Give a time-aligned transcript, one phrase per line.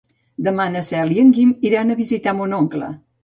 [0.45, 2.91] Demà na Cel i en Guim iran a visitar mon oncle.